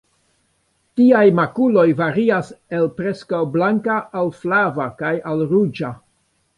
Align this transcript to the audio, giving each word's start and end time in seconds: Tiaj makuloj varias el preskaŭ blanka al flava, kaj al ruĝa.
Tiaj 0.99 1.21
makuloj 1.39 1.83
varias 2.01 2.51
el 2.79 2.89
preskaŭ 2.97 3.45
blanka 3.59 4.01
al 4.23 4.35
flava, 4.43 4.93
kaj 5.05 5.17
al 5.33 5.49
ruĝa. 5.57 5.99